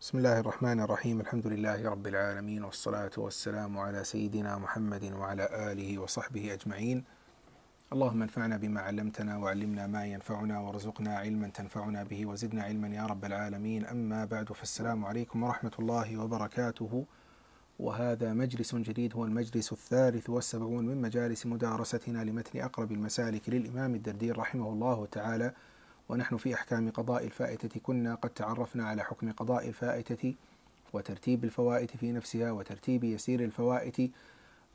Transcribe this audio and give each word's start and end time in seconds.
بسم 0.00 0.18
الله 0.18 0.40
الرحمن 0.40 0.80
الرحيم 0.80 1.20
الحمد 1.20 1.46
لله 1.46 1.88
رب 1.90 2.06
العالمين 2.06 2.64
والصلاة 2.64 3.10
والسلام 3.16 3.78
على 3.78 4.04
سيدنا 4.04 4.58
محمد 4.58 5.12
وعلى 5.12 5.72
آله 5.72 5.98
وصحبه 5.98 6.54
أجمعين 6.54 7.04
اللهم 7.92 8.22
انفعنا 8.22 8.56
بما 8.56 8.80
علمتنا 8.80 9.38
وعلمنا 9.38 9.86
ما 9.86 10.06
ينفعنا 10.06 10.60
وارزقنا 10.60 11.16
علما 11.18 11.48
تنفعنا 11.48 12.02
به 12.02 12.26
وزدنا 12.26 12.62
علما 12.62 12.88
يا 12.88 13.06
رب 13.06 13.24
العالمين 13.24 13.86
أما 13.86 14.24
بعد 14.24 14.52
فالسلام 14.52 15.04
عليكم 15.04 15.42
ورحمة 15.42 15.72
الله 15.78 16.16
وبركاته 16.16 17.04
وهذا 17.78 18.32
مجلس 18.32 18.74
جديد 18.74 19.14
هو 19.14 19.24
المجلس 19.24 19.72
الثالث 19.72 20.30
والسبعون 20.30 20.86
من 20.86 21.00
مجالس 21.02 21.46
مدارستنا 21.46 22.24
لمتن 22.24 22.60
أقرب 22.60 22.92
المسالك 22.92 23.48
للإمام 23.48 23.94
الدردير 23.94 24.38
رحمه 24.38 24.68
الله 24.68 25.06
تعالى 25.06 25.52
ونحن 26.08 26.36
في 26.36 26.54
أحكام 26.54 26.90
قضاء 26.90 27.24
الفائتة 27.24 27.80
كنا 27.80 28.14
قد 28.14 28.30
تعرفنا 28.30 28.84
على 28.84 29.02
حكم 29.04 29.32
قضاء 29.32 29.68
الفائتة 29.68 30.34
وترتيب 30.92 31.44
الفوائت 31.44 31.96
في 31.96 32.12
نفسها 32.12 32.52
وترتيب 32.52 33.04
يسير 33.04 33.40
الفوائت 33.40 34.10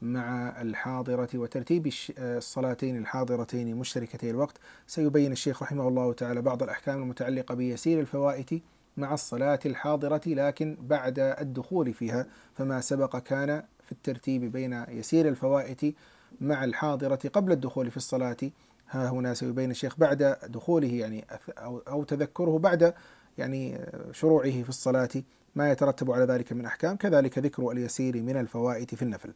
مع 0.01 0.61
الحاضرة 0.61 1.29
وترتيب 1.35 1.93
الصلاتين 2.17 2.97
الحاضرتين 2.97 3.75
مشتركتي 3.75 4.29
الوقت. 4.29 4.57
سيبين 4.87 5.31
الشيخ 5.31 5.63
رحمه 5.63 5.87
الله 5.87 6.13
تعالى 6.13 6.41
بعض 6.41 6.63
الأحكام 6.63 7.01
المتعلقة 7.01 7.55
بيسير 7.55 7.99
الفوائت 7.99 8.49
مع 8.97 9.13
الصلاة 9.13 9.59
الحاضرة 9.65 10.21
لكن 10.27 10.77
بعد 10.81 11.19
الدخول 11.19 11.93
فيها 11.93 12.25
فما 12.57 12.81
سبق 12.81 13.17
كان 13.17 13.63
في 13.85 13.91
الترتيب 13.91 14.51
بين 14.51 14.85
يسير 14.89 15.27
الفوائت 15.27 15.95
مع 16.41 16.63
الحاضرة 16.63 17.19
قبل 17.33 17.51
الدخول 17.51 17.91
في 17.91 17.97
الصلاة 17.97 18.37
ها 18.91 19.09
هنا 19.09 19.33
سيبين 19.33 19.71
الشيخ 19.71 19.97
بعد 19.97 20.37
دخوله 20.47 20.87
يعني 20.87 21.25
أو 21.87 22.03
تذكره 22.03 22.59
بعد 22.59 22.93
يعني 23.37 23.79
شروعه 24.11 24.63
في 24.63 24.69
الصلاة 24.69 25.09
ما 25.55 25.71
يترتب 25.71 26.11
على 26.11 26.25
ذلك 26.25 26.53
من 26.53 26.65
أحكام 26.65 26.95
كذلك 26.95 27.37
ذكر 27.37 27.71
اليسير 27.71 28.21
من 28.21 28.37
الفوائد 28.37 28.95
في 28.95 29.01
النفل. 29.01 29.33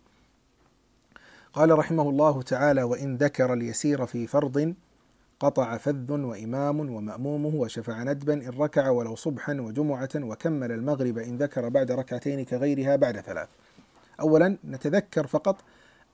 قال 1.54 1.80
رحمه 1.80 2.10
الله 2.10 2.42
تعالى 2.42 2.84
وإن 2.84 3.18
ذكر 3.18 3.54
اليسير 3.54 4.06
في 4.06 4.28
فرض 4.28 4.74
قطع 5.40 5.78
فذ 5.78 6.12
وإمام 6.12 6.80
ومأمومه 6.80 7.56
وشفع 7.56 8.04
ندبا 8.04 8.34
إن 8.34 8.50
ركع 8.60 8.90
ولو 8.90 9.16
صبحا 9.16 9.54
وجمعة 9.54 10.10
وكمل 10.16 10.72
المغرب 10.72 11.18
إن 11.18 11.38
ذكر 11.38 11.70
بعد 11.70 11.92
ركعتين 11.92 12.46
كغيرها 12.46 12.96
بعد 12.96 13.20
ثلاث. 13.20 13.50
أولا 14.20 14.58
نتذكر 14.66 15.28
فقط 15.28 15.56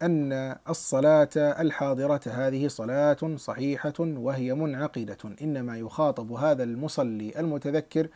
أن 0.02 0.56
الصلاة 0.70 1.30
الحاضرة 1.38 2.22
هذه 2.26 2.68
صلاة 2.68 3.36
صحيحة 3.36 3.94
وهي 4.00 4.54
منعقدة. 4.54 5.18
إنما 5.42 5.78
يخاطب 5.78 6.32
هذا 6.32 6.64
المصلي 6.64 7.40
المتذكر 7.40 8.08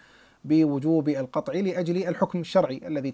بوجوب 0.45 1.09
القطع 1.09 1.53
لأجل 1.53 2.07
الحكم 2.07 2.39
الشرعي 2.39 2.81
الذي 2.87 3.13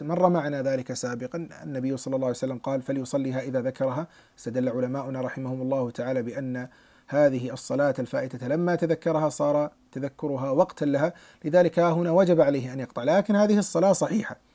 مر 0.00 0.28
معنا 0.28 0.62
ذلك 0.62 0.92
سابقا. 0.92 1.48
النبي 1.62 1.96
صلى 1.96 2.14
الله 2.14 2.26
عليه 2.26 2.36
وسلم 2.36 2.58
قال 2.58 2.82
فليصليها 2.82 3.40
إذا 3.40 3.60
ذكرها 3.60 4.06
استدل 4.38 4.68
علماؤنا 4.68 5.20
رحمهم 5.20 5.62
الله 5.62 5.90
تعالى 5.90 6.22
بأن 6.22 6.68
هذه 7.06 7.52
الصلاة 7.52 7.94
الفائتة 7.98 8.48
لما 8.48 8.74
تذكرها 8.74 9.28
صار 9.28 9.70
تذكرها 9.92 10.50
وقتا 10.50 10.84
لها. 10.84 11.12
لذلك 11.44 11.78
هنا 11.78 12.10
وجب 12.10 12.40
عليه 12.40 12.72
أن 12.72 12.80
يقطع. 12.80 13.04
لكن 13.04 13.36
هذه 13.36 13.58
الصلاة 13.58 13.92
صحيحة. 13.92 14.49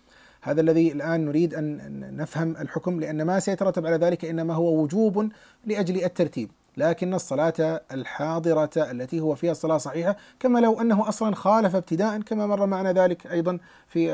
هذا 0.45 0.61
الذي 0.61 0.91
الآن 0.91 1.25
نريد 1.25 1.53
أن 1.53 2.17
نفهم 2.17 2.57
الحكم 2.57 2.99
لأن 2.99 3.21
ما 3.21 3.39
سيترتب 3.39 3.85
على 3.85 3.95
ذلك 3.95 4.25
إنما 4.25 4.53
هو 4.53 4.83
وجوب 4.83 5.29
لأجل 5.65 6.03
الترتيب. 6.03 6.51
لكن 6.77 7.13
الصلاة 7.13 7.81
الحاضرة 7.91 8.69
التي 8.77 9.19
هو 9.19 9.35
فيها 9.35 9.51
الصلاة 9.51 9.77
صحيحة 9.77 10.17
كما 10.39 10.59
لو 10.59 10.81
أنه 10.81 11.09
أصلا 11.09 11.35
خالف 11.35 11.75
ابتداء 11.75 12.21
كما 12.21 12.47
مر 12.47 12.65
معنا 12.65 12.93
ذلك 12.93 13.27
أيضا 13.27 13.59
في 13.87 14.05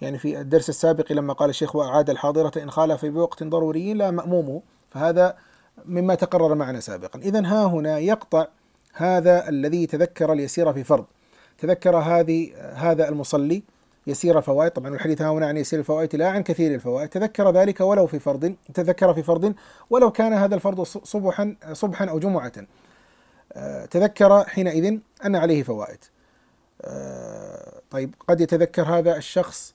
يعني 0.00 0.18
في 0.18 0.40
الدرس 0.40 0.68
السابق 0.68 1.12
لما 1.12 1.32
قال 1.32 1.50
الشيخ 1.50 1.76
وأعاد 1.76 2.10
الحاضرة 2.10 2.62
إن 2.62 2.70
خالف 2.70 3.04
بوقت 3.04 3.42
ضروري 3.42 3.94
لا 3.94 4.10
مأمومه 4.10 4.62
فهذا 4.90 5.36
مما 5.86 6.14
تقرر 6.14 6.54
معنا 6.54 6.80
سابقا. 6.80 7.18
إذا 7.18 7.46
ها 7.46 7.64
هنا 7.64 7.98
يقطع 7.98 8.46
هذا 8.92 9.48
الذي 9.48 9.86
تذكر 9.86 10.32
اليسير 10.32 10.72
في 10.72 10.84
فرض. 10.84 11.04
تذكر 11.58 11.96
هذه 11.96 12.52
هذا 12.74 13.08
المصلي 13.08 13.62
يسير 14.08 14.40
فوائد 14.40 14.70
طبعا 14.70 14.94
الحديث 14.94 15.22
هنا 15.22 15.46
عن 15.46 15.56
يسير 15.56 15.78
الفوائد 15.78 16.16
لا 16.16 16.28
عن 16.28 16.42
كثير 16.42 16.74
الفوائد. 16.74 17.08
تذكر 17.08 17.50
ذلك 17.50 17.80
ولو 17.80 18.06
في 18.06 18.18
فرض 18.18 18.54
تذكر 18.74 19.14
في 19.14 19.22
فرض 19.22 19.54
ولو 19.90 20.10
كان 20.10 20.32
هذا 20.32 20.54
الفرض 20.54 20.82
صبحا 20.82 21.56
صبحا 21.72 22.04
أو 22.04 22.18
جمعة. 22.18 22.52
تذكر 23.90 24.44
حينئذ 24.44 24.98
أن 25.24 25.36
عليه 25.36 25.62
فوائد. 25.62 25.98
طيب 27.90 28.14
قد 28.28 28.40
يتذكر 28.40 28.82
هذا 28.82 29.16
الشخص 29.16 29.74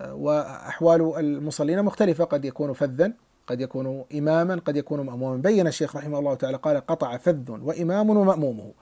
وأحوال 0.00 1.12
المصلين 1.16 1.82
مختلفة. 1.82 2.24
قد 2.24 2.44
يكون 2.44 2.72
فذا 2.72 3.12
قد 3.46 3.60
يكون 3.60 4.04
إماما 4.14 4.60
قد 4.64 4.76
يكون 4.76 5.00
مأموما. 5.00 5.36
بين 5.36 5.66
الشيخ 5.66 5.96
رحمه 5.96 6.18
الله 6.18 6.34
تعالى 6.34 6.56
قال 6.56 6.86
قطع 6.86 7.16
فذ 7.16 7.50
وإمام 7.50 8.10
ومأمومه. 8.10 8.72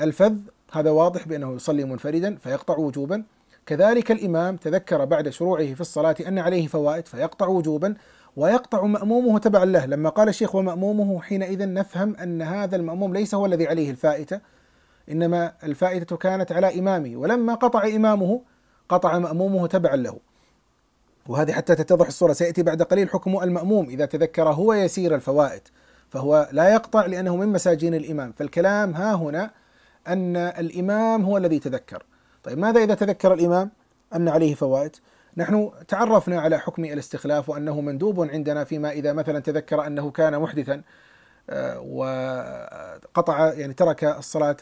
الفذ 0.00 0.36
هذا 0.72 0.90
واضح 0.90 1.28
بأنه 1.28 1.54
يصلي 1.54 1.84
منفردا 1.84 2.36
فيقطع 2.36 2.76
وجوبا. 2.76 3.22
كذلك 3.66 4.10
الإمام 4.10 4.56
تذكر 4.56 5.04
بعد 5.04 5.28
شروعه 5.28 5.74
في 5.74 5.80
الصلاة 5.80 6.16
أن 6.28 6.38
عليه 6.38 6.66
فوائد 6.66 7.08
فيقطع 7.08 7.46
وجوبا 7.46 7.94
ويقطع 8.36 8.84
مأمومه 8.84 9.38
تبعا 9.38 9.64
له. 9.64 9.86
لما 9.86 10.08
قال 10.08 10.28
الشيخ 10.28 10.54
ومأمومه 10.54 11.20
حينئذ 11.22 11.72
نفهم 11.72 12.16
أن 12.16 12.42
هذا 12.42 12.76
المأموم 12.76 13.14
ليس 13.14 13.34
هو 13.34 13.46
الذي 13.46 13.68
عليه 13.68 13.90
الفائتة 13.90 14.40
إنما 15.10 15.52
الفائدة 15.64 16.16
كانت 16.16 16.52
على 16.52 16.78
إمامه 16.78 17.16
ولما 17.16 17.54
قطع 17.54 17.86
إمامه 17.86 18.42
قطع 18.88 19.18
مأمومه 19.18 19.66
تبعا 19.66 19.96
له. 19.96 20.18
وهذه 21.28 21.52
حتى 21.52 21.74
تتضح 21.74 22.06
الصورة 22.06 22.32
سيأتي 22.32 22.62
بعد 22.62 22.82
قليل 22.82 23.08
حكم 23.08 23.42
المأموم 23.42 23.88
إذا 23.88 24.06
تذكر 24.06 24.48
هو 24.48 24.72
يسير 24.72 25.14
الفوائد. 25.14 25.62
فهو 26.08 26.48
لا 26.52 26.68
يقطع 26.68 27.06
لأنه 27.06 27.36
من 27.36 27.48
مساجين 27.48 27.94
الإمام. 27.94 28.32
فالكلام 28.32 28.94
ها 28.94 29.14
هنا 29.14 29.50
أن 30.08 30.36
الإمام 30.36 31.24
هو 31.24 31.36
الذي 31.36 31.58
تذكر. 31.58 32.02
طيب 32.46 32.58
ماذا 32.58 32.82
إذا 32.84 32.94
تذكر 32.94 33.34
الإمام 33.34 33.70
أن 34.14 34.28
عليه 34.28 34.54
فوائد؟ 34.54 34.96
نحن 35.36 35.70
تعرفنا 35.88 36.40
على 36.40 36.58
حكم 36.58 36.84
الاستخلاف 36.84 37.48
وأنه 37.48 37.80
مندوب 37.80 38.20
عندنا 38.20 38.64
فيما 38.64 38.90
إذا 38.90 39.12
مثلا 39.12 39.40
تذكر 39.40 39.86
أنه 39.86 40.10
كان 40.10 40.38
محدثا 40.38 40.82
وقطع 41.78 43.52
يعني 43.52 43.74
ترك 43.74 44.04
الصلاة 44.04 44.56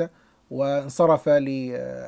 وانصرف 0.50 1.28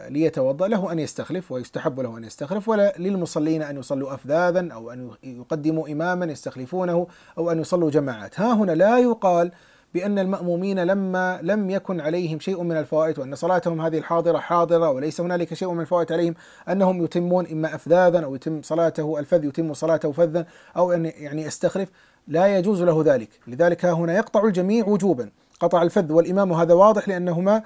ليتوضأ 0.09 0.69
له 0.69 0.93
أن 0.93 0.99
يستخلف 0.99 1.53
ويستحب 1.53 2.01
له 2.01 2.19
أن 2.19 2.25
يستخلف 2.25 2.69
ولا 2.69 2.95
للمصلين 2.99 3.63
أن 3.63 3.79
يصلوا 3.79 4.15
افذاذا 4.15 4.73
أو 4.73 4.91
أن 4.91 5.11
يقدموا 5.23 5.89
اماما 5.89 6.27
يستخلفونه 6.27 7.07
أو 7.39 7.51
أن 7.51 7.61
يصلوا 7.61 7.91
جماعات. 7.91 8.41
ها 8.41 8.53
هنا 8.55 8.73
لا 8.73 8.99
يقال 8.99 9.53
بأن 9.97 10.19
المأمومين 10.19 10.79
لما 10.79 11.39
لم 11.43 11.71
يكن 11.71 12.01
عليهم 12.01 12.41
شيء 12.41 12.63
من 12.63 12.77
الفوائد 12.77 13.19
وأن 13.19 13.35
صلاتهم 13.35 13.81
هذه 13.81 13.99
الحاضرة 13.99 14.39
حاضرة 14.39 14.91
وليس 14.91 15.21
هنالك 15.21 15.55
شيء 15.55 15.73
من 15.73 15.81
الفوائد 15.81 16.13
عليهم 16.13 16.35
أنهم 16.69 17.05
يتمون 17.05 17.47
إما 17.47 17.75
أفذاذا 17.75 18.25
أو 18.25 18.35
يتم 18.35 18.63
صلاته 18.63 19.19
الفذ 19.19 19.45
يتم 19.45 19.75
صلاته 19.75 20.13
فذا 20.13 20.47
أو 20.77 20.93
أن 20.93 21.05
يعني 21.05 21.43
يستخلف 21.43 21.89
لا 22.29 22.59
يجوز 22.59 22.83
له 22.83 23.03
ذلك. 23.07 23.29
لذلك 23.47 23.85
هنا 23.85 24.17
يقطع 24.17 24.45
الجميع 24.45 24.87
وجوبا. 24.87 25.31
قطع 25.61 25.83
الفذ 25.83 26.13
والإمام 26.13 26.51
وهذا 26.51 26.75
واضح 26.75 27.09
لأنهما 27.09 27.63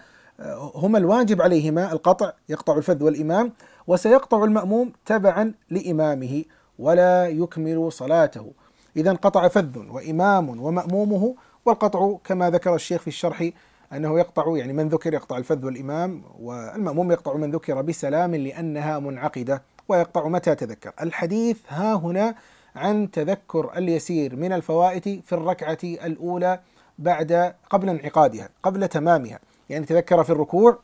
هما 0.74 0.98
الواجب 0.98 1.42
عليهما 1.42 1.92
القطع 1.92 2.32
يقطع 2.48 2.76
الفذ 2.76 3.02
والإمام 3.04 3.52
وسيقطع 3.86 4.44
المأموم 4.44 4.92
تبعا 5.06 5.52
لإمامه 5.70 6.44
ولا 6.78 7.28
يكمل 7.28 7.92
صلاته. 7.92 8.52
إذا 8.96 9.12
قطع 9.12 9.48
فذ 9.48 9.78
وإمام 9.90 10.60
ومأمومه 10.60 11.34
والقطع 11.66 12.16
كما 12.24 12.50
ذكر 12.50 12.74
الشيخ 12.74 13.00
في 13.00 13.08
الشرح 13.08 13.50
أنه 13.92 14.18
يقطع 14.18 14.56
يعني 14.56 14.72
من 14.72 14.88
ذكر 14.88 15.14
يقطع 15.14 15.36
الفذ 15.36 15.64
والإمام 15.64 16.22
والمأموم 16.40 17.12
يقطع 17.12 17.34
من 17.34 17.50
ذكر 17.50 17.82
بسلام 17.82 18.34
لأنها 18.34 18.98
منعقدة 18.98 19.62
ويقطع 19.88 20.28
متى 20.28 20.54
تذكر. 20.54 20.92
الحديث 21.00 21.58
ها 21.68 21.94
هنا 21.94 22.34
عن 22.76 23.10
تذكر 23.10 23.70
اليسير 23.76 24.36
من 24.36 24.52
الفوائت 24.52 25.08
في 25.08 25.32
الركعة 25.32 25.78
الأولى 25.84 26.60
بعد 26.98 27.54
قبل 27.70 27.88
انعقادها 27.88 28.48
قبل 28.62 28.88
تمامها. 28.88 29.38
يعني 29.70 29.86
تذكر 29.86 30.24
في 30.24 30.30
الركوع 30.30 30.78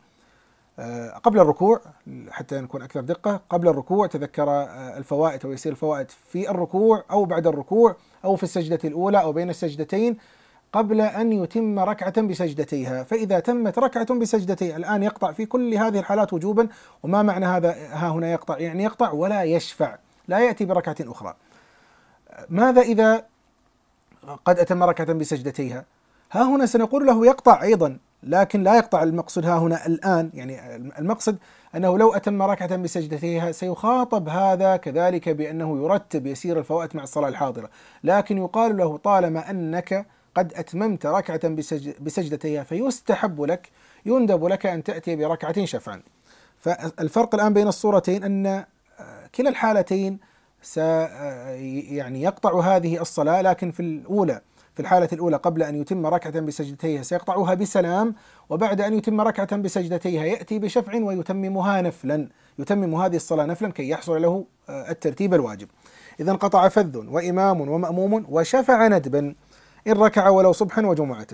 قبل 1.23 1.39
الركوع 1.39 1.81
حتى 2.29 2.61
نكون 2.61 2.81
أكثر 2.81 3.01
دقة 3.01 3.41
قبل 3.49 3.67
الركوع 3.67 4.07
تذكر 4.07 4.49
الفوائد 4.97 5.45
أو 5.45 5.51
يسير 5.51 5.71
الفوائد 5.71 6.11
في 6.31 6.49
الركوع 6.51 7.03
أو 7.11 7.25
بعد 7.25 7.47
الركوع 7.47 7.95
أو 8.25 8.35
في 8.35 8.43
السجدة 8.43 8.79
الأولى 8.85 9.21
أو 9.21 9.31
بين 9.31 9.49
السجدتين. 9.49 10.17
قبل 10.77 11.01
أن 11.01 11.33
يتم 11.33 11.79
ركعة 11.79 12.21
بسجدتيها. 12.21 13.03
فإذا 13.03 13.39
تمت 13.39 13.79
ركعة 13.79 14.19
بسجدتيها 14.19 14.77
الآن 14.77 15.03
يقطع 15.03 15.31
في 15.31 15.45
كل 15.45 15.73
هذه 15.73 15.99
الحالات 15.99 16.33
وجوبا 16.33 16.67
وما 17.03 17.23
معنى 17.23 17.45
هذا؟ 17.45 17.71
ها 17.71 18.09
هنا 18.09 18.31
يقطع 18.31 18.57
يعني 18.57 18.83
يقطع 18.83 19.11
ولا 19.11 19.43
يشفع. 19.43 19.97
لا 20.27 20.39
يأتي 20.39 20.65
بركعة 20.65 20.95
أخرى. 21.01 21.33
ماذا 22.49 22.81
إذا 22.81 23.25
قد 24.45 24.59
أتم 24.59 24.83
ركعة 24.83 25.13
بسجدتيها؟ 25.13 25.85
ها 26.31 26.43
هنا 26.43 26.65
سنقول 26.65 27.05
له 27.05 27.25
يقطع 27.25 27.63
أيضا 27.63 27.97
لكن 28.23 28.63
لا 28.63 28.77
يقطع 28.77 29.03
المقصد 29.03 29.45
ها 29.45 29.57
هنا 29.57 29.85
الآن. 29.85 30.29
يعني 30.33 30.75
المقصد 30.75 31.37
أنه 31.75 31.97
لو 31.97 32.13
أتم 32.13 32.41
ركعة 32.41 32.75
بسجدتيها 32.75 33.51
سيخاطب 33.51 34.29
هذا 34.29 34.77
كذلك 34.77 35.29
بأنه 35.29 35.83
يرتب 35.83 36.27
يسير 36.27 36.59
الفوائت 36.59 36.95
مع 36.95 37.03
الصلاة 37.03 37.29
الحاضرة. 37.29 37.69
لكن 38.03 38.37
يقال 38.37 38.77
له 38.77 38.97
طالما 38.97 39.49
أنك 39.49 40.05
قد 40.37 40.53
أتممت 40.53 41.05
ركعة 41.05 41.49
بسجدتيها 41.99 42.63
فيستحب 42.63 43.41
لك 43.41 43.69
يندب 44.05 44.45
لك 44.45 44.65
أن 44.65 44.83
تأتي 44.83 45.15
بركعة 45.15 45.65
شفعا. 45.65 46.01
فالفرق 46.59 47.35
الآن 47.35 47.53
بين 47.53 47.67
الصورتين 47.67 48.23
أن 48.23 48.65
كلا 49.35 49.49
الحالتين 49.49 50.19
س 50.61 50.77
يعني 50.77 52.21
يقطع 52.21 52.59
هذه 52.59 53.01
الصلاة 53.01 53.41
لكن 53.41 53.71
في 53.71 53.79
الأولى 53.79 54.41
في 54.73 54.83
الحالة 54.83 55.09
الأولى 55.13 55.37
قبل 55.37 55.63
أن 55.63 55.75
يتم 55.75 56.05
ركعة 56.05 56.39
بسجدتيها 56.39 57.03
سيقطعها 57.03 57.53
بسلام 57.53 58.15
وبعد 58.49 58.81
أن 58.81 58.93
يتم 58.93 59.21
ركعة 59.21 59.57
بسجدتيها 59.57 60.25
يأتي 60.25 60.59
بشفع 60.59 60.95
ويتممها 60.95 61.81
نفلا 61.81 62.27
يتمم 62.59 62.95
هذه 62.95 63.15
الصلاة 63.15 63.45
نفلا 63.45 63.71
كي 63.71 63.89
يحصل 63.89 64.21
له 64.21 64.45
آه، 64.69 64.91
الترتيب 64.91 65.33
الواجب. 65.33 65.67
إذا 66.19 66.31
انقطع 66.31 66.67
فذ 66.67 66.97
وإمام 66.97 67.61
ومأموم 67.61 68.25
وشفع 68.29 68.87
ندبا. 68.87 69.35
إن 69.87 69.93
ركع 69.93 70.29
ولو 70.29 70.51
صبحا 70.51 70.85
وجمعة. 70.85 71.27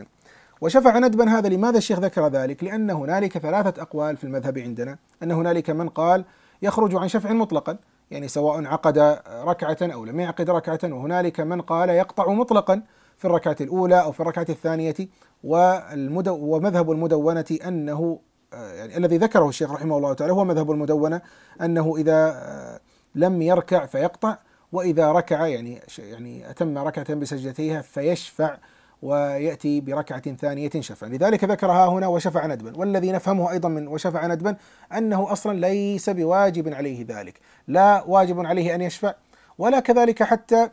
وشفع 0.62 1.00
ندبا 1.00 1.30
هذا 1.30 1.50
لماذا 1.50 1.78
الشيخ 1.78 2.00
ذكر 2.00 2.28
ذلك؟ 2.28 2.64
لأن 2.64 2.90
هنالك 2.92 3.38
ثلاثة 3.38 3.82
أقوال 3.82 4.18
في 4.18 4.24
المذهب 4.24 4.58
عندنا. 4.58 4.98
أن 5.24 5.32
هنالك 5.32 5.70
من 5.70 5.90
قال 5.90 6.26
يخرج 6.62 6.96
عن 6.96 7.08
شفع 7.08 7.34
مطلقا 7.34 7.78
يعني 8.12 8.28
سواء 8.28 8.66
عقد 8.66 8.98
ركعة 9.28 9.78
أو 9.82 10.06
لم 10.06 10.20
يعقد 10.20 10.50
ركعة 10.50 10.80
وهنالك 10.84 11.40
من 11.40 11.62
قال 11.62 11.90
يقطع 11.90 12.34
مطلقا 12.34 12.82
في 13.18 13.26
الركعة 13.26 13.56
الأولى 13.62 14.02
أو 14.02 14.12
في 14.12 14.20
الركعة 14.20 14.46
الثانية. 14.50 14.96
والمدو 15.44 16.36
ومذهب 16.36 16.92
المدونة 16.92 17.58
أنه 17.68 18.20
يعني 18.54 18.98
الذي 18.98 19.18
ذكره 19.18 19.50
الشيخ 19.50 19.72
رحمه 19.72 19.98
الله 19.98 20.14
تعالى 20.14 20.34
هو 20.34 20.46
مذهب 20.46 20.72
المدونة 20.72 21.22
أنه 21.62 21.96
إذا 21.98 22.80
لم 23.16 23.42
يركع 23.42 23.86
فيقطع 23.86 24.38
وإذا 24.74 25.12
ركع 25.12 25.48
يعني 25.48 25.82
يعني 25.98 26.50
أتم 26.50 26.78
ركعة 26.78 27.14
بسجدتيها 27.14 27.82
فيشفع 27.82 28.58
ويأتي 29.02 29.82
بركعة 29.82 30.36
ثانية 30.36 30.70
شفع. 30.80 31.08
لذلك 31.08 31.44
ذكرها 31.44 31.88
هنا 31.88 32.08
وشفع 32.08 32.46
ندبا. 32.46 32.78
والذي 32.78 33.12
نفهمه 33.12 33.52
أيضا 33.52 33.70
من 33.70 33.88
وشفع 33.88 34.28
ندبا 34.28 34.56
أنه 34.98 35.32
أصلا 35.32 35.60
ليس 35.60 36.10
بواجب 36.10 36.74
عليه 36.74 37.06
ذلك. 37.10 37.40
لا 37.68 38.04
واجب 38.08 38.46
عليه 38.46 38.76
أن 38.76 38.82
يشفع 38.82 39.14
ولا 39.58 39.80
كذلك 39.80 40.24
حتى 40.24 40.70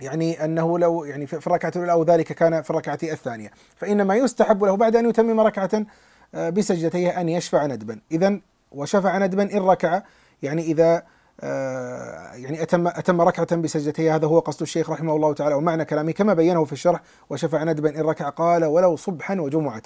يعني 0.00 0.44
أنه 0.44 0.78
لو 0.78 1.04
يعني 1.04 1.26
في 1.26 1.46
الركعة 1.46 1.72
الأولى 1.76 1.92
أو 1.92 2.02
ذلك 2.02 2.32
كان 2.32 2.62
في 2.62 2.70
الركعة 2.70 2.98
الثانية. 3.02 3.50
فإنما 3.76 4.14
يستحب 4.14 4.64
له 4.64 4.76
بعد 4.76 4.96
أن 4.96 5.08
يتمم 5.08 5.40
ركعة 5.40 5.86
آه، 6.34 6.50
بسجدتيه 6.50 7.20
أن 7.20 7.28
يشفع 7.28 7.66
ندبا. 7.66 8.00
اذا 8.12 8.40
وشفع 8.72 9.18
ندبا 9.18 9.42
إن 9.42 9.58
ركع 9.58 10.02
يعني 10.42 10.62
إذا 10.62 11.02
يعني 11.42 12.62
اتم 12.62 12.86
أتم 12.86 13.20
ركعة 13.20 13.56
بسجدتيه 13.56 14.14
هذا 14.14 14.26
هو 14.26 14.38
قصد 14.38 14.62
الشيخ 14.62 14.90
رحمه 14.90 15.16
الله 15.16 15.34
تعالى 15.34 15.54
ومعنى 15.54 15.84
كلامه 15.84 16.12
كما 16.12 16.34
بينه 16.34 16.64
في 16.64 16.72
الشرح 16.72 17.00
وشفع 17.30 17.64
ندبا 17.64 18.00
إن 18.00 18.06
ركع 18.06 18.28
قال 18.28 18.64
ولو 18.64 18.96
صبحا 18.96 19.40
وجمعة 19.40 19.82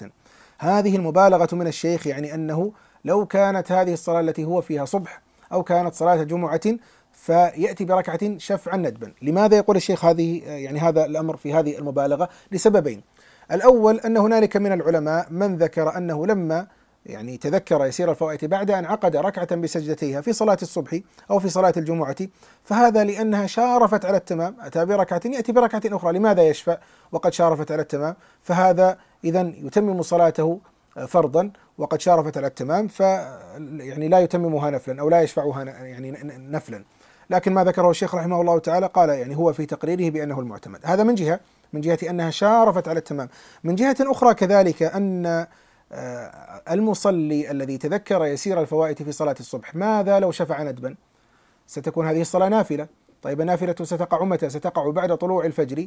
هذه 0.58 0.96
المبالغة 0.96 1.48
من 1.52 1.66
الشيخ 1.66 2.06
يعني 2.06 2.34
أنه 2.34 2.72
لو 3.04 3.26
كانت 3.26 3.72
هذه 3.72 3.92
الصلاة 3.92 4.20
التي 4.20 4.44
هو 4.44 4.60
فيها 4.60 4.84
صبح 4.84 5.22
أو 5.52 5.62
كانت 5.62 5.94
صلاة 5.94 6.22
جمعة 6.22 6.60
فيأتي 7.12 7.84
بركعة 7.84 8.38
شفعا 8.38 8.76
ندبا، 8.76 9.12
لماذا 9.22 9.56
يقول 9.56 9.76
الشيخ 9.76 10.04
هذه 10.04 10.42
يعني 10.44 10.78
هذا 10.78 11.04
الأمر 11.04 11.36
في 11.36 11.54
هذه 11.54 11.78
المبالغة؟ 11.78 12.28
لسببين. 12.52 13.02
الأول 13.52 14.00
أن 14.00 14.16
هنالك 14.16 14.56
من 14.56 14.72
العلماء 14.72 15.26
من 15.30 15.56
ذكر 15.56 15.96
أنه 15.96 16.26
لما 16.26 16.66
يعني 17.08 17.36
تذكر 17.36 17.86
يسير 17.86 18.10
الفوائت 18.10 18.44
بعد 18.44 18.70
أن 18.70 18.84
عقد 18.84 19.16
ركعة 19.16 19.56
بسجدتيها 19.56 20.20
في 20.20 20.32
صلاة 20.32 20.58
الصبح 20.62 21.00
أو 21.30 21.38
في 21.38 21.48
صلاة 21.48 21.72
الجمعة 21.76 22.16
فهذا 22.64 23.04
لأنها 23.04 23.46
شارفت 23.46 24.04
على 24.04 24.16
التمام. 24.16 24.56
أتى 24.60 24.84
بركعة؟ 24.84 25.20
يأتي 25.24 25.52
بركعة 25.52 25.82
أخرى. 25.86 26.18
لماذا 26.18 26.42
يشفع 26.42 26.78
وقد 27.12 27.32
شارفت 27.32 27.72
على 27.72 27.82
التمام. 27.82 28.16
فهذا 28.42 28.98
اذا 29.24 29.52
يتمم 29.56 30.02
صلاته 30.02 30.60
فرضا 31.08 31.50
وقد 31.78 32.00
شارفت 32.00 32.36
على 32.36 32.46
التمام. 32.46 32.88
ف 32.88 33.00
يعني 33.00 34.08
لا 34.08 34.18
يتممها 34.18 34.70
نفلا 34.70 35.00
أو 35.00 35.08
لا 35.08 35.22
يشفعها 35.22 35.64
يعني 35.64 36.18
نفلا. 36.50 36.84
لكن 37.30 37.54
ما 37.54 37.64
ذكره 37.64 37.90
الشيخ 37.90 38.14
رحمه 38.14 38.40
الله 38.40 38.58
تعالى 38.58 38.86
قال 38.86 39.08
يعني 39.08 39.36
هو 39.36 39.52
في 39.52 39.66
تقريره 39.66 40.10
بأنه 40.10 40.40
المعتمد. 40.40 40.80
هذا 40.84 41.02
من 41.02 41.14
جهة 41.14 41.40
من 41.72 41.80
جهة 41.80 41.98
أنها 42.10 42.30
شارفت 42.30 42.88
على 42.88 42.98
التمام. 42.98 43.28
من 43.64 43.74
جهة 43.74 43.96
أخرى 44.00 44.34
كذلك 44.34 44.82
أن 44.82 45.46
المصلي 46.70 47.50
الذي 47.50 47.78
تذكر 47.78 48.24
يسير 48.24 48.60
الفوائت 48.60 49.02
في 49.02 49.12
صلاة 49.12 49.36
الصبح 49.40 49.74
ماذا 49.74 50.18
لو 50.18 50.30
شفع 50.30 50.62
ندبا؟ 50.62 50.94
ستكون 51.66 52.06
هذه 52.06 52.20
الصلاة 52.20 52.48
نافلة. 52.48 52.88
طيب 53.22 53.40
النافلة 53.40 53.74
ستقع 53.82 54.24
متى؟ 54.24 54.48
ستقع 54.48 54.90
بعد 54.90 55.16
طلوع 55.16 55.44
الفجر 55.44 55.86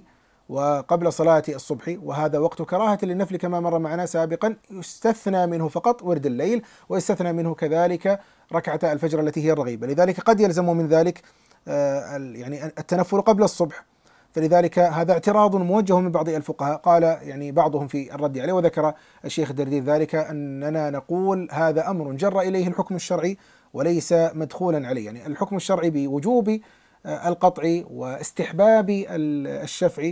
وقبل 0.50 1.14
صلاة 1.14 1.44
الصبح 1.50 1.98
وهذا 2.04 2.40
وقت 2.40 2.62
كراهة 2.62 3.00
للنفل 3.04 3.36
كما 3.36 3.60
مر 3.60 3.80
معنا 3.80 4.06
سابقا. 4.06 4.56
يستثنى 4.72 5.48
منه 5.48 5.68
فقط 5.68 6.04
ورد 6.04 6.26
الليل 6.26 6.64
ويستثنى 6.90 7.34
منه 7.34 7.54
كذلك 7.54 8.20
ركعة 8.54 8.80
الفجر 8.84 9.20
التي 9.20 9.46
هي 9.46 9.52
الرغيبة. 9.52 9.88
لذلك 9.88 10.20
قد 10.20 10.40
يلزم 10.40 10.78
من 10.78 10.88
ذلك 10.88 11.22
آه، 11.68 12.18
يعني 12.18 12.66
التنفل 12.66 13.22
قبل 13.22 13.44
الصبح. 13.44 13.91
فلذلك 14.34 14.80
هذا 14.80 15.14
اعتراض 15.14 15.56
موجه 15.56 16.00
من 16.00 16.12
بعض 16.12 16.30
الفقهاء. 16.30 16.78
قال 16.78 17.04
يعني 17.04 17.52
بعضهم 17.52 17.88
في 17.88 18.16
الرد 18.16 18.38
عليه 18.38 18.54
وذكر 18.54 18.94
الشيخ 19.26 19.50
الدردير 19.50 19.84
ذلك 19.84 20.16
أننا 20.16 20.90
نقول 20.90 21.48
هذا 21.52 21.90
أمر 21.90 22.12
جر 22.12 22.40
إليه 22.40 22.68
الحكم 22.68 22.96
الشرعي 22.96 23.38
وليس 23.74 24.14
مدخولا 24.14 24.88
عليه. 24.88 25.06
يعني 25.06 25.28
الحكم 25.28 25.56
الشرعي 25.56 25.90
بوجوب 25.90 26.60
آه، 27.06 27.28
القطع 27.30 27.82
واستحباب 27.92 29.06
الشفع 29.10 30.12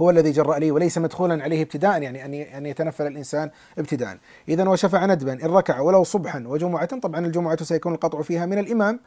هو 0.00 0.10
الذي 0.10 0.30
جر 0.30 0.52
عليه 0.52 0.72
وليس 0.72 0.98
مدخولا 0.98 1.42
عليه 1.42 1.62
ابتداء 1.62 2.02
يعني 2.02 2.24
أن 2.24 2.34
أن 2.34 2.66
يتنفل 2.66 3.06
الإنسان 3.06 3.50
ابتداء 3.78 4.18
اذا 4.48 4.68
وشفع 4.68 5.06
ندبا 5.06 5.32
إن 5.32 5.50
ركع 5.50 5.80
ولو 5.80 6.04
صبحا 6.04 6.44
وجمعة 6.46 6.98
طبعا 6.98 7.26
الجمعة 7.26 7.64
سيكون 7.64 7.94
القطع 7.94 8.22
فيها 8.22 8.46
من 8.46 8.58
الإمام 8.58 9.00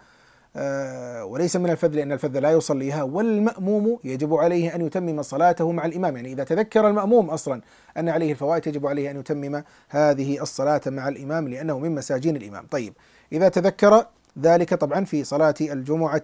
وليس 1.23 1.55
من 1.55 1.69
الفذ 1.69 1.88
لأن 1.95 2.11
الفذ 2.11 2.39
لا 2.39 2.51
يصليها 2.51 3.03
والمأموم 3.03 4.00
يجب 4.03 4.33
عليه 4.33 4.75
أن 4.75 4.81
يتمم 4.81 5.21
صلاته 5.21 5.71
مع 5.71 5.85
الإمام. 5.85 6.15
يعني 6.15 6.33
إذا 6.33 6.44
تذكر 6.44 6.88
المأموم 6.88 7.29
أصلا 7.29 7.61
أن 7.97 8.09
عليه 8.09 8.31
الفوائد 8.31 8.67
يجب 8.67 8.88
عليه 8.88 9.11
أن 9.11 9.19
يتمم 9.19 9.63
هذه 9.89 10.41
الصلاة 10.41 10.81
مع 10.88 11.07
الإمام 11.07 11.47
لأنه 11.47 11.79
من 11.79 11.95
مساجين 11.95 12.35
الإمام. 12.35 12.65
طيب 12.71 12.94
إذا 13.31 13.50
تذكر 13.50 14.05
ذلك 14.39 14.73
طبعا 14.73 15.05
في 15.05 15.23
صلاة 15.23 15.55
الجمعة 15.61 16.22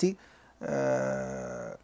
آه، 0.63 1.77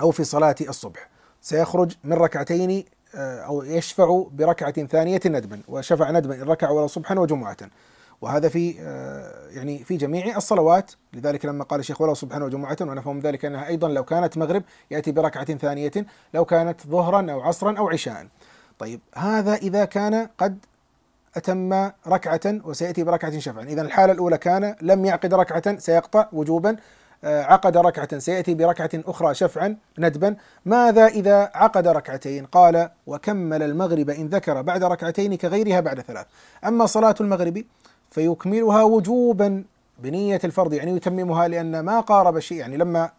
أو 0.00 0.10
في 0.10 0.24
صلاة 0.24 0.54
الصبح 0.60 1.08
سيخرج 1.40 1.92
من 2.04 2.12
ركعتين 2.12 2.84
آه، 3.14 3.40
أو 3.40 3.62
يشفع 3.62 4.24
بركعة 4.32 4.86
ثانية 4.86 5.20
ندبا 5.26 5.60
وشفع 5.68 6.10
ندبا 6.10 6.34
إن 6.34 6.42
ركع 6.42 6.70
ولا 6.70 6.86
صبحا 6.86 7.18
وجمعة. 7.18 7.56
وهذا 8.20 8.48
في 8.48 8.74
آه، 8.80 9.48
يعني 9.50 9.78
في 9.78 9.96
جميع 9.96 10.36
الصلوات. 10.36 10.92
لذلك 11.12 11.44
لما 11.44 11.64
قال 11.64 11.80
الشيخ 11.80 12.00
ولو 12.00 12.14
صبحا 12.14 12.42
وجمعة 12.42 12.76
ونفهم 12.80 13.20
ذلك 13.20 13.44
أنها 13.44 13.66
أيضا 13.66 13.88
لو 13.88 14.04
كانت 14.04 14.38
مغرب 14.38 14.62
يأتي 14.90 15.12
بركعة 15.12 15.56
ثانية 15.56 15.92
لو 16.34 16.44
كانت 16.44 16.86
ظهرا 16.86 17.32
أو 17.32 17.40
عصرا 17.40 17.78
أو 17.78 17.88
عشاء. 17.88 18.26
طيب 18.78 19.00
هذا 19.14 19.54
إذا 19.54 19.84
كان 19.84 20.28
قد 20.38 20.58
أتم 21.36 21.90
ركعة 22.06 22.40
وسيأتي 22.64 23.04
بركعة 23.04 23.38
شفعا. 23.38 23.64
إذا 23.64 23.82
الحالة 23.82 24.12
الأولى 24.12 24.38
كان 24.38 24.76
لم 24.82 25.04
يعقد 25.04 25.34
ركعة 25.34 25.78
سيقطع 25.78 26.28
وجوبا 26.32 26.76
آه، 27.24 27.42
عقد 27.42 27.76
ركعة 27.76 28.18
سيأتي 28.18 28.54
بركعة 28.54 28.90
أخرى 28.94 29.34
شفعا 29.34 29.76
ندبا. 29.98 30.36
ماذا 30.64 31.06
إذا 31.06 31.50
عقد 31.54 31.88
ركعتين؟ 31.88 32.46
قال 32.46 32.90
وكمل 33.06 33.62
المغرب 33.62 34.10
إن 34.10 34.26
ذكر 34.26 34.62
بعد 34.62 34.84
ركعتين 34.84 35.34
كغيرها 35.34 35.80
بعد 35.80 36.00
ثلاث. 36.00 36.26
أما 36.66 36.86
صلاة 36.86 37.14
المغرب 37.20 37.64
فيكملها 38.10 38.82
وجوبا 38.82 39.64
بنية 39.98 40.40
الفرض 40.44 40.72
يعني 40.72 40.96
يتممها 40.96 41.48
لأن 41.48 41.80
ما 41.80 42.00
قارب 42.00 42.38
شيء 42.38 42.58
يعني 42.58 42.76
لما 42.76 43.10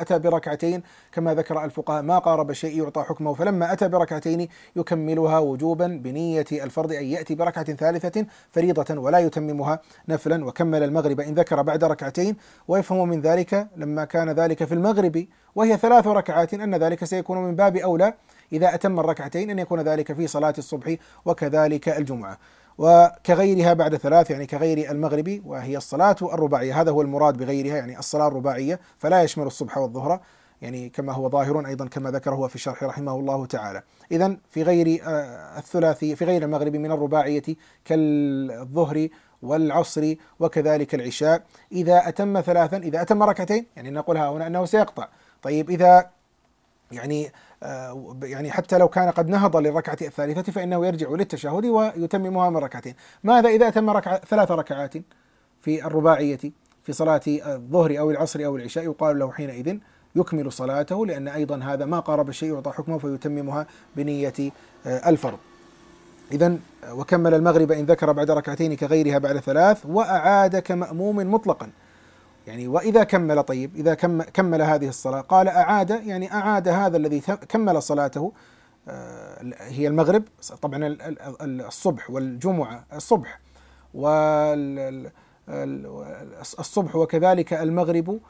أتى 0.00 0.18
بركعتين 0.18 0.82
كما 1.12 1.34
ذكر 1.34 1.64
الفقهاء 1.64 2.02
ما 2.02 2.18
قارب 2.18 2.52
شيء 2.52 2.82
يعطى 2.82 3.02
حكمه 3.02 3.34
فلما 3.34 3.72
أتى 3.72 3.88
بركعتين 3.88 4.48
يكملها 4.76 5.38
وجوبا 5.38 5.86
بنية 5.86 6.44
الفرض 6.52 6.92
أن 6.92 7.04
يأتي 7.04 7.34
بركعة 7.34 7.64
ثالثة 7.64 8.26
فريضة 8.50 9.00
ولا 9.00 9.18
يتممها 9.18 9.80
نفلا 10.08 10.44
وكمل 10.44 10.82
المغرب 10.82 11.20
إن 11.20 11.34
ذكر 11.34 11.62
بعد 11.62 11.84
ركعتين. 11.84 12.36
ويفهم 12.68 13.08
من 13.08 13.20
ذلك 13.20 13.68
لما 13.76 14.04
كان 14.04 14.30
ذلك 14.30 14.64
في 14.64 14.74
المغرب 14.74 15.26
وهي 15.54 15.76
ثلاث 15.76 16.06
ركعات 16.06 16.54
أن 16.54 16.74
ذلك 16.74 17.04
سيكون 17.04 17.38
من 17.38 17.56
باب 17.56 17.76
أولى 17.76 18.14
إذا 18.52 18.74
أتم 18.74 19.00
الركعتين 19.00 19.50
أن 19.50 19.58
يكون 19.58 19.80
ذلك 19.80 20.12
في 20.12 20.26
صلاة 20.26 20.54
الصبح 20.58 20.96
وكذلك 21.24 21.88
الجمعة. 21.88 22.38
وكغيرها 22.78 23.72
بعد 23.72 23.96
ثلاث 23.96 24.30
يعني 24.30 24.46
كغير 24.46 24.90
المغرب 24.90 25.40
وهي 25.44 25.76
الصلاة 25.76 26.16
الرباعية. 26.22 26.80
هذا 26.80 26.90
هو 26.90 27.02
المراد 27.02 27.36
بغيرها 27.36 27.76
يعني 27.76 27.98
الصلاة 27.98 28.28
الرباعية 28.28 28.80
فلا 28.98 29.22
يشمل 29.22 29.46
الصبح 29.46 29.78
والظهر 29.78 30.20
يعني 30.62 30.88
كما 30.88 31.12
هو 31.12 31.28
ظاهر 31.30 31.66
أيضا 31.66 31.86
كما 31.86 32.10
ذكره 32.10 32.46
في 32.46 32.54
الشرح 32.54 32.82
رحمه 32.82 33.14
الله 33.14 33.46
تعالى. 33.46 33.82
اذا 34.12 34.36
في 34.50 34.62
غير 34.62 35.00
آه، 35.06 35.58
الثلاثي 35.58 36.16
في 36.16 36.24
غير 36.24 36.42
المغرب 36.42 36.76
من 36.76 36.92
الرباعية 36.92 37.42
كالظهر 37.84 39.08
والعصر 39.42 40.14
وكذلك 40.40 40.94
العشاء. 40.94 41.42
إذا 41.72 42.08
أتم 42.08 42.40
ثلاثا 42.40 42.76
إذا 42.76 43.02
أتم 43.02 43.22
ركعتين 43.22 43.66
يعني 43.76 43.90
نقولها 43.90 44.28
هنا 44.30 44.46
أنه 44.46 44.64
سيقطع. 44.64 45.08
طيب 45.42 45.70
إذا 45.70 46.10
يعني 46.92 47.32
يعني 48.22 48.50
حتى 48.50 48.78
لو 48.78 48.88
كان 48.88 49.10
قد 49.10 49.28
نهض 49.28 49.56
للركعة 49.56 49.98
الثالثة 50.02 50.52
فإنه 50.52 50.86
يرجع 50.86 51.10
للتشهد 51.10 51.66
ويتممها 51.66 52.50
من 52.50 52.56
ركعتين. 52.56 52.94
ماذا 53.24 53.48
إذا 53.48 53.68
أتم 53.68 53.90
ركعة 53.90 54.20
ثلاث 54.24 54.50
ركعات 54.50 54.94
في 55.60 55.86
الرباعية 55.86 56.38
في 56.82 56.92
صلاة 56.92 57.20
الظهر 57.26 57.98
أو 57.98 58.10
العصر 58.10 58.44
أو 58.44 58.56
العشاء؟ 58.56 58.84
يقال 58.84 59.18
له 59.18 59.32
حينئذ 59.32 59.78
يكمل 60.16 60.52
صلاته 60.52 61.06
لأن 61.06 61.28
أيضا 61.28 61.56
هذا 61.56 61.84
ما 61.84 62.00
قارب 62.00 62.28
الشيء 62.28 62.54
يعطى 62.54 62.70
حكمه 62.70 62.98
فيتممها 62.98 63.66
بنية 63.96 64.32
آه، 64.86 65.08
الفرض. 65.08 65.38
إذا 66.32 66.56
آه، 66.84 66.94
وكمل 66.94 67.34
المغرب 67.34 67.72
إن 67.72 67.84
ذكر 67.84 68.12
بعد 68.12 68.30
ركعتين 68.30 68.76
كغيرها 68.76 69.18
بعد 69.18 69.38
ثلاث 69.38 69.86
وأعاد 69.86 70.56
كمأموم 70.56 71.16
مطلقا. 71.16 71.70
يعني 72.46 72.68
وإذا 72.68 73.04
كمل 73.04 73.42
طيب 73.42 73.76
إذا 73.76 73.94
كمل 74.34 74.62
هذه 74.62 74.88
الصلاة. 74.88 75.20
قال 75.20 75.48
أعاد 75.48 75.90
يعني 75.90 76.32
أعاد 76.32 76.68
هذا 76.68 76.96
الذي 76.96 77.20
كمل 77.20 77.82
صلاته 77.82 78.32
آه، 78.88 79.54
هي 79.60 79.88
المغرب 79.88 80.22
طبعا 80.62 80.96
الصبح 81.40 82.10
والجمعة 82.10 82.86
الصبح 82.92 83.40
والصبح 85.48 86.96
وكذلك 86.96 87.52
المغرب 87.52 88.20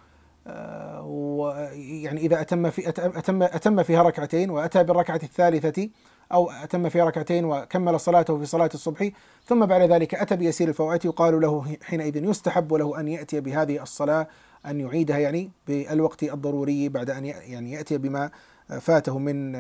آه، 0.47 1.71
يعني 1.75 2.21
إذا 2.21 2.41
أتم 2.41 2.71
في 2.71 2.89
أتم 2.89 3.43
أتم 3.43 3.83
فيها 3.83 4.03
ركعتين 4.03 4.51
وأتى 4.51 4.85
بالركعة 4.85 5.21
الثالثة 5.23 5.89
أو 6.33 6.51
أتم 6.51 6.89
فيها 6.89 7.05
ركعتين 7.05 7.45
وكمل 7.45 8.01
صلاته 8.01 8.39
في 8.39 8.47
صلاة 8.47 8.71
الصبح 8.75 9.11
ثم 9.45 9.67
بعد 9.67 9.93
ذلك 9.93 10.15
أتى 10.15 10.37
بيسير 10.37 10.69
الفوائت 10.69 11.05
يقال 11.05 11.41
له 11.41 11.77
حينئذ 11.83 12.25
يستحب 12.25 12.75
له 12.75 13.01
أن 13.01 13.09
يأتي 13.09 13.41
بهذه 13.41 13.83
الصلاة 13.83 14.29
أن 14.67 14.81
يعيدها 14.81 15.19
يعني 15.19 15.51
بالوقت 15.69 16.23
الضروري 16.23 16.89
بعد 16.89 17.11
أن 17.11 17.25
يعني 17.25 17.73
يأتي 17.73 17.99
بما 17.99 18.31
فاته 18.81 19.19
من 19.19 19.55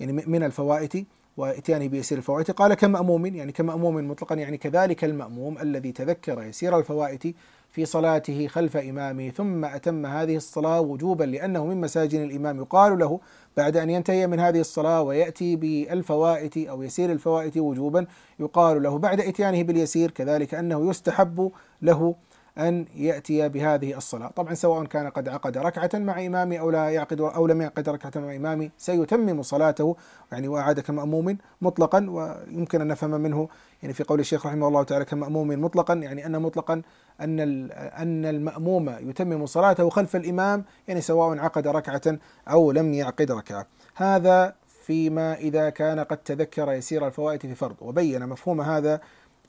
يعني 0.00 0.12
من 0.12 0.42
الفوائت 0.42 1.06
وإتيانه 1.36 1.86
بيسير 1.86 2.18
الفوائت 2.18 2.50
قال 2.50 2.74
كمأموم 2.74 3.26
يعني 3.26 3.52
كمأموم 3.52 4.10
مطلقا 4.10 4.34
يعني 4.34 4.56
كذلك 4.56 5.04
المأموم 5.04 5.58
الذي 5.58 5.92
تذكر 5.92 6.42
يسير 6.42 6.78
الفوائت 6.78 7.36
في 7.72 7.84
صلاته 7.84 8.46
خلف 8.46 8.76
إمامه 8.76 9.30
ثم 9.30 9.64
أتم 9.64 10.06
هذه 10.06 10.36
الصلاة 10.36 10.80
وجوبا 10.80 11.24
لأنه 11.24 11.66
من 11.66 11.80
مساجن 11.80 12.22
الإمام. 12.22 12.58
يقال 12.60 12.98
له 12.98 13.20
بعد 13.56 13.76
أن 13.76 13.90
ينتهي 13.90 14.26
من 14.26 14.40
هذه 14.40 14.60
الصلاة 14.60 15.02
ويأتي 15.02 15.56
بالفوائت 15.56 16.56
أو 16.56 16.82
يسير 16.82 17.12
الفوائت 17.12 17.58
وجوبا 17.58 18.06
يقال 18.40 18.82
له 18.82 18.98
بعد 18.98 19.20
إتيانه 19.20 19.62
باليسير 19.62 20.10
كذلك 20.10 20.54
أنه 20.54 20.90
يستحب 20.90 21.52
له 21.82 22.14
أن 22.58 22.86
يأتي 22.96 23.48
بهذه 23.48 23.96
الصلاة. 23.96 24.28
طبعا 24.28 24.54
سواء 24.54 24.84
كان 24.84 25.08
قد 25.08 25.28
عقد 25.28 25.58
ركعة 25.58 25.90
مع 25.94 26.26
إمامي 26.26 26.60
أو 26.60 26.70
لا 26.70 26.90
يعقد 26.90 27.20
أو 27.20 27.46
لم 27.46 27.62
يعقد 27.62 27.88
ركعة 27.88 28.22
مع 28.22 28.36
إمامي 28.36 28.70
سيتمم 28.78 29.42
صلاته 29.42 29.96
يعني 30.32 30.48
وأعاد 30.48 30.80
كمأموم 30.80 31.38
مطلقا 31.60 32.06
ويمكن 32.10 32.80
أن 32.80 32.86
نفهم 32.88 33.10
منه 33.10 33.48
يعني 33.82 33.94
في 33.94 34.04
قول 34.04 34.20
الشيخ 34.20 34.46
رحمه 34.46 34.68
الله 34.68 34.82
تعالى 34.82 35.04
كمأموم 35.04 35.48
مطلقا 35.48 35.94
يعني 35.94 36.26
أن 36.26 36.42
مطلقا 36.42 36.82
أن 37.20 37.40
أن 37.70 38.24
المأموم 38.24 38.88
يتمم 38.88 39.46
صلاته 39.46 39.90
خلف 39.90 40.16
الإمام 40.16 40.64
يعني 40.88 41.00
سواء 41.00 41.38
عقد 41.38 41.66
ركعة 41.68 42.18
أو 42.48 42.72
لم 42.72 42.94
يعقد 42.94 43.32
ركعة. 43.32 43.66
هذا 43.96 44.54
فيما 44.86 45.34
إذا 45.34 45.70
كان 45.70 46.00
قد 46.00 46.16
تذكر 46.16 46.72
يسير 46.72 47.06
الفوائد 47.06 47.40
في 47.40 47.54
فرض 47.54 47.76
وبين 47.80 48.26
مفهوم 48.26 48.60
هذا 48.60 49.00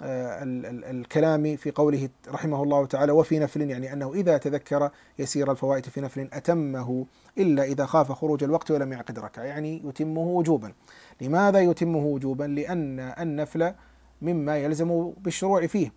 آه، 0.05 0.43
الكلام 0.91 1.55
في 1.55 1.71
قوله 1.71 2.09
رحمه 2.27 2.63
الله 2.63 2.85
تعالى 2.85 3.11
وفي 3.11 3.39
نفل 3.39 3.61
يعني 3.69 3.93
أنه 3.93 4.13
إذا 4.13 4.37
تذكر 4.37 4.89
يسير 5.19 5.51
الفوائد 5.51 5.85
في 5.85 6.01
نفل 6.01 6.29
أتمه 6.33 7.05
إلا 7.37 7.63
إذا 7.63 7.85
خاف 7.85 8.11
خروج 8.11 8.43
الوقت 8.43 8.71
ولم 8.71 8.93
يعقد 8.93 9.19
ركعة 9.19 9.43
يعني 9.43 9.81
يتمه 9.85 10.21
وجوبا. 10.21 10.73
لماذا 11.21 11.59
يتمه 11.59 12.05
وجوبا؟ 12.05 12.43
لأن 12.43 12.99
النفل 12.99 13.73
مما 14.21 14.57
يلزم 14.57 15.13
بالشروع 15.17 15.67
فيه 15.67 15.93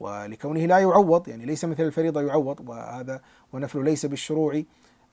ولكونه 0.00 0.66
لا 0.66 0.78
يعوض 0.78 1.28
يعني 1.28 1.46
ليس 1.46 1.64
مثل 1.64 1.82
الفريضة 1.82 2.22
يعوض 2.22 2.68
وهذا 2.68 3.20
ونفل 3.52 3.84
ليس 3.84 4.06
بالشروع 4.06 4.62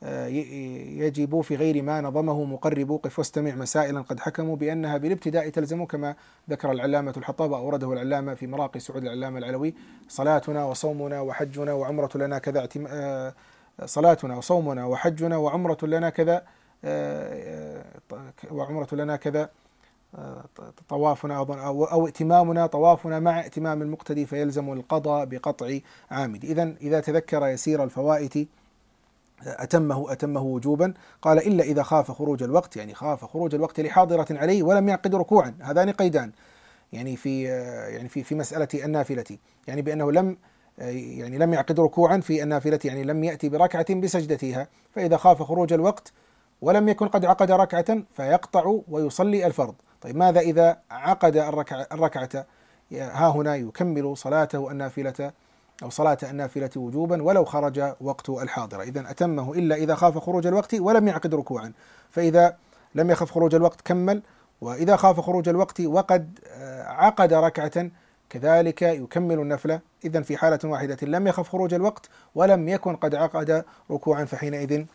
يجب 0.06 1.42
في 1.42 1.56
غير 1.56 1.84
ما 1.84 2.02
نظمه 2.02 2.44
مقرب 2.44 3.00
قف 3.04 3.20
واستمع 3.20 3.56
مسائلا 3.56 4.02
قد 4.02 4.20
حكموا 4.20 4.56
بأنها 4.56 4.98
بالابتداء 4.98 5.50
تلزم 5.50 5.86
كما 5.86 6.16
ذكر 6.50 6.72
العلامة 6.72 7.14
الحطاب 7.18 7.52
وأورده 7.52 7.94
العلامة 7.94 8.34
في 8.34 8.48
مراقي 8.48 8.80
سعود 8.80 9.04
العلامة 9.04 9.40
العلوي. 9.40 9.74
صلاتنا 10.08 10.66
وصومنا 10.66 11.22
وحجنا 11.22 11.74
وعمرة 11.74 12.10
لنا 12.16 12.38
كذا 12.38 12.70
آه، 12.88 13.34
صلاتنا 13.86 14.38
وصومنا 14.38 14.86
وحجنا 14.86 15.38
وعمرة 15.38 15.78
لنا 15.84 16.10
كذا 16.10 16.44
آه، 16.86 17.84
وعمرة 18.52 18.88
لنا 18.96 19.16
كذا 19.16 19.50
طوافنا 20.90 21.38
أو, 21.38 21.86
أو 21.86 22.06
ائتمامنا 22.06 22.66
طوافنا 22.66 23.20
مع 23.20 23.40
ائتمام 23.40 23.82
المقتدي 23.82 24.26
فيلزم 24.26 24.74
القضاء 24.74 25.26
بقطع 25.26 25.78
عامد. 26.12 26.46
إذا 26.46 26.76
إذا 26.82 27.00
تذكر 27.00 27.48
يسير 27.48 27.84
الفوائت 27.84 28.48
أتمه 29.44 30.12
أتمه 30.12 30.42
وجوبا. 30.42 30.94
قال 31.22 31.48
إلا 31.48 31.63
إذا 31.63 31.84
خاف 31.84 32.12
خروج 32.12 32.44
الوقت 32.44 32.77
يعني 32.77 32.94
خاف 32.94 33.25
خروج 33.25 33.56
الوقت 33.56 33.80
لحاضرة 33.80 34.27
عليه 34.32 34.63
ولم 34.63 34.89
يعقد 34.89 35.15
ركوعا. 35.15 35.56
هذان 35.62 35.89
قيدان 35.89 36.32
يعني 36.94 37.15
في 37.15 37.44
يعني 37.44 38.10
في 38.10 38.24
في 38.24 38.36
مسألة 38.36 38.68
النافلة. 38.74 39.38
يعني 39.68 39.82
بأنه 39.82 40.12
لم 40.12 40.38
يعني 40.77 41.38
لم 41.38 41.54
يعقد 41.54 41.80
ركوعا 41.80 42.18
في 42.18 42.44
النافلة 42.44 42.80
يعني 42.86 43.04
لم 43.04 43.24
يأتي 43.24 43.50
بركعة 43.50 43.96
بسجدتها. 43.96 44.68
فإذا 44.96 45.18
خاف 45.18 45.42
خروج 45.44 45.74
الوقت 45.74 46.13
ولم 46.62 46.89
يكن 46.89 47.08
قد 47.08 47.25
عقد 47.25 47.51
ركعة 47.51 47.98
فيقطع 48.15 48.80
ويصلي 48.88 49.46
الفرض. 49.46 49.75
طيب 50.01 50.15
ماذا 50.15 50.39
إذا 50.39 50.77
عقد 50.92 51.38
الركعة, 51.38 51.88
الركعة؟ 51.92 52.46
ها 52.92 53.27
هنا 53.27 53.56
يكمل 53.56 54.18
صلاته 54.18 54.72
النافلة. 54.72 55.32
أو 55.84 55.89
صلاة 55.89 56.17
النافلة 56.24 56.70
وجوبا 56.75 57.24
ولو 57.24 57.46
خرج 57.46 57.94
وقت 58.01 58.29
الحاضرة. 58.29 58.84
إذا 58.84 59.12
أتمه 59.12 59.53
إلا 59.53 59.75
إذا 59.75 59.96
خاف 59.96 60.17
خروج 60.17 60.48
الوقت 60.48 60.74
ولم 60.74 61.08
يعقد 61.08 61.36
ركوعا. 61.36 61.74
فإذا 62.12 62.55
لم 62.96 63.12
يخف 63.12 63.32
خروج 63.32 63.55
الوقت 63.55 63.82
كمل 63.82 64.22
وإذا 64.62 64.96
خاف 64.96 65.20
خروج 65.20 65.50
الوقت 65.50 65.82
وقد 65.82 66.39
آه، 66.48 66.84
عقد 66.84 67.34
ركعة 67.34 67.89
كذلك 68.29 68.82
يكمل 68.82 69.39
النفلة 69.39 69.79
إذا 70.05 70.22
في 70.22 70.38
حالة 70.38 70.60
واحدة 70.63 70.98
لم 71.01 71.27
يخف 71.27 71.50
خروج 71.50 71.74
الوقت 71.74 72.10
ولم 72.36 72.70
يكن 72.70 72.96
قد 72.96 73.15
عقد 73.15 73.63
ركوعا 73.91 74.25
فحينئذ 74.25 74.86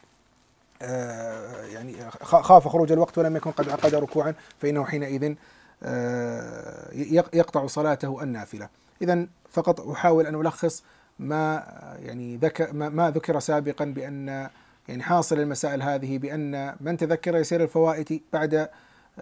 آه، 0.82 1.62
يعني 1.62 2.10
خاف 2.22 2.68
خروج 2.68 2.92
الوقت 2.92 3.18
ولم 3.18 3.36
يكن 3.36 3.50
قد 3.50 3.68
عقد 3.68 3.94
ركوعا 3.94 4.34
فإنه 4.58 4.84
حينئذ 4.84 5.34
آه، 5.82 6.88
يقطع 7.32 7.66
صلاته 7.66 8.22
النافلة. 8.22 8.68
إذا 9.02 9.26
فقط 9.50 9.80
أحاول 9.80 10.26
أن 10.26 10.34
ألخص 10.34 10.84
ما 11.18 11.64
يعني 11.98 12.36
ذكر 12.36 12.72
ما 12.72 13.10
ذكر 13.10 13.40
سابقا 13.40 13.84
بأن 13.84 14.48
يعني 14.88 15.02
حاصل 15.02 15.38
المسائل 15.38 15.82
هذه 15.82 16.18
بأن 16.18 16.76
من 16.80 16.96
تذكر 16.96 17.36
يسير 17.36 17.62
الفوائد 17.62 18.22
بعد 18.32 18.68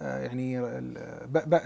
يعني 0.00 0.52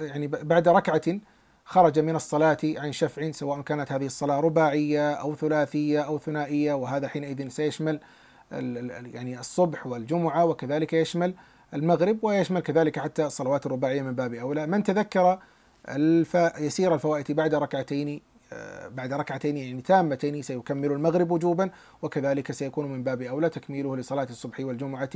يعني 0.00 0.26
بعد 0.26 0.68
ركعة 0.68 1.20
خرج 1.64 1.98
من 1.98 2.16
الصلاة 2.16 2.58
عن 2.64 2.92
شفع 2.92 3.30
سواء 3.30 3.60
كانت 3.60 3.92
هذه 3.92 4.06
الصلاة 4.06 4.40
رباعية 4.40 5.12
أو 5.12 5.34
ثلاثية 5.34 6.00
أو 6.00 6.18
ثنائية 6.18 6.72
وهذا 6.72 7.08
حينئذ 7.08 7.48
سيشمل 7.48 8.00
يعني 8.50 9.40
الصبح 9.40 9.86
والجمعة 9.86 10.44
وكذلك 10.44 10.92
يشمل 10.92 11.34
المغرب 11.74 12.18
ويشمل 12.22 12.60
كذلك 12.60 12.98
حتى 12.98 13.26
الصلوات 13.26 13.66
الرباعية 13.66 14.02
من 14.02 14.14
باب 14.14 14.34
أولى. 14.34 14.66
من 14.66 14.82
تذكر 14.82 15.38
الف 15.88 16.34
يسير 16.58 16.94
الفوائد 16.94 17.32
بعد 17.32 17.54
ركعتين 17.54 18.20
آه، 18.52 18.88
بعد 18.88 19.12
ركعتين 19.12 19.56
يعني 19.56 19.82
تامتين 19.82 20.42
سيكمل 20.42 20.92
المغرب 20.92 21.30
وجوبا 21.30 21.70
وكذلك 22.02 22.52
سيكون 22.52 22.92
من 22.92 23.02
باب 23.02 23.22
أولى 23.22 23.48
تكميله 23.48 23.96
لصلاة 23.96 24.26
الصبح 24.30 24.60
والجمعة. 24.60 25.10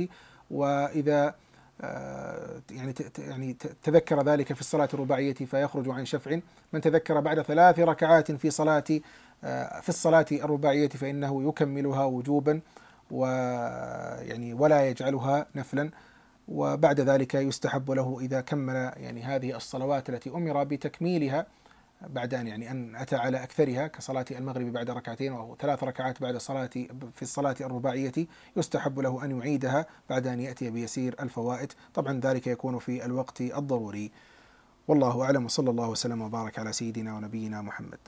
وإذا 0.51 1.35
آه، 1.81 2.61
يعني 2.71 2.93
يعني 3.19 3.57
تذكر 3.83 4.23
ذلك 4.23 4.53
في 4.53 4.61
الصلاة 4.61 4.89
الرباعية 4.93 5.33
فيخرج 5.33 5.89
عن 5.89 6.05
شفع. 6.05 6.39
من 6.73 6.81
تذكر 6.81 7.19
بعد 7.19 7.41
ثلاث 7.41 7.79
ركعات 7.79 8.31
في 8.31 8.49
صلاة 8.49 8.83
آه، 9.43 9.79
في 9.79 9.89
الصلاة 9.89 10.25
الرباعية 10.31 10.89
فإنه 10.89 11.49
يكملها 11.49 12.05
وجوبا 12.05 12.61
ويعني 13.11 14.53
ولا 14.53 14.89
يجعلها 14.89 15.45
نفلا. 15.55 15.89
وبعد 16.47 17.01
ذلك 17.01 17.35
يستحب 17.35 17.91
له 17.91 18.17
إذا 18.21 18.41
كمل 18.41 18.75
يعني 18.75 19.23
هذه 19.23 19.55
الصلوات 19.55 20.09
التي 20.09 20.29
أمر 20.29 20.63
بتكميلها 20.63 21.45
بعد 22.01 22.33
أن 22.33 22.47
يعني 22.47 22.71
أن 22.71 22.95
أتى 22.95 23.15
على 23.15 23.43
أكثرها 23.43 23.87
كصلاة 23.87 24.25
المغرب 24.31 24.65
بعد 24.73 24.89
ركعتين 24.89 25.33
أو 25.33 25.55
ثلاث 25.55 25.83
ركعات 25.83 26.21
بعد 26.21 26.37
صلاة 26.37 26.69
في 27.13 27.21
الصلاة 27.21 27.55
الرباعية 27.61 28.13
يستحب 28.57 28.99
له 28.99 29.25
أن 29.25 29.39
يعيدها 29.39 29.85
بعد 30.09 30.27
أن 30.27 30.39
يأتي 30.39 30.69
بيسير 30.69 31.15
الفوائد. 31.19 31.73
طبعا 31.93 32.19
ذلك 32.19 32.47
يكون 32.47 32.79
في 32.79 33.05
الوقت 33.05 33.41
الضروري. 33.41 34.11
والله 34.87 35.23
أعلم 35.23 35.45
وصلى 35.45 35.69
الله 35.69 35.89
وسلم 35.89 36.21
وبارك 36.21 36.59
على 36.59 36.73
سيدنا 36.73 37.15
ونبينا 37.15 37.61
محمد. 37.61 37.99